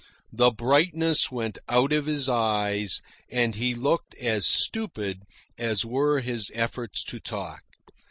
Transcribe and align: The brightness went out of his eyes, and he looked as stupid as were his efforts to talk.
The 0.33 0.49
brightness 0.49 1.29
went 1.29 1.59
out 1.69 1.93
of 1.93 2.07
his 2.07 2.27
eyes, 2.27 3.01
and 3.29 3.53
he 3.53 3.75
looked 3.75 4.15
as 4.15 4.47
stupid 4.47 5.19
as 5.59 5.85
were 5.85 6.21
his 6.21 6.49
efforts 6.55 7.03
to 7.03 7.19
talk. 7.19 7.61